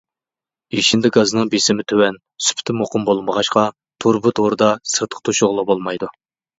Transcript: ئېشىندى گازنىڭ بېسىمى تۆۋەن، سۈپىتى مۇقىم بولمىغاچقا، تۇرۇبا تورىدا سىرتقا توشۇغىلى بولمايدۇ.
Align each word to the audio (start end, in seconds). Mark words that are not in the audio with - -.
ئېشىندى 0.77 1.11
گازنىڭ 1.17 1.51
بېسىمى 1.51 1.85
تۆۋەن، 1.93 2.17
سۈپىتى 2.47 2.77
مۇقىم 2.81 3.07
بولمىغاچقا، 3.13 3.69
تۇرۇبا 4.03 4.35
تورىدا 4.43 4.75
سىرتقا 4.97 5.27
توشۇغىلى 5.31 5.73
بولمايدۇ. 5.73 6.17